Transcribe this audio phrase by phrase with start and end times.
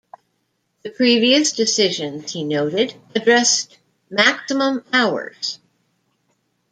[0.81, 3.77] The previous decisions, he noted, addressed
[4.09, 5.59] maximum hours.